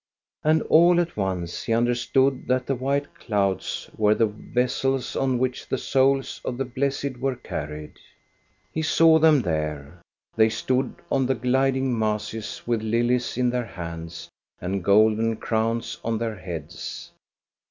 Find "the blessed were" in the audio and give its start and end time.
6.57-7.35